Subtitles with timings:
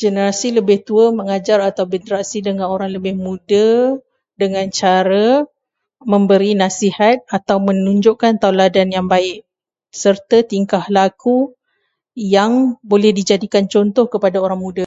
[0.00, 3.68] Generasi lebih tua mengajar atau berinteraksi dengan orang lebih muda
[4.40, 5.44] dengan cara
[6.02, 9.40] memberi nasihat atau menunjukkan tauladan yang baik,
[9.92, 11.52] serta tingkah laku
[12.16, 14.78] yang boleh dijadikan contoh kepada orang muda.